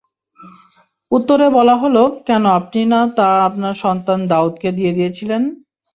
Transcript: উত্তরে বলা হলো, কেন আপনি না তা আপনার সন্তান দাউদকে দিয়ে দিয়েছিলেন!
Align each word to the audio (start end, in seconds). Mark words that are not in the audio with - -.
উত্তরে 1.11 1.47
বলা 1.57 1.75
হলো, 1.81 2.03
কেন 2.27 2.43
আপনি 2.59 2.81
না 2.91 3.01
তা 3.17 3.27
আপনার 3.47 3.73
সন্তান 3.83 4.19
দাউদকে 4.31 4.69
দিয়ে 4.77 4.95
দিয়েছিলেন! 4.97 5.41